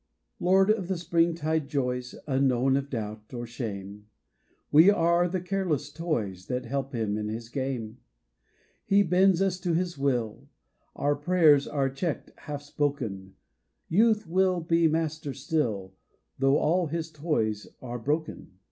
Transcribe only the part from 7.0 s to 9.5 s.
in his game. 114 THE BOY WORLD He bends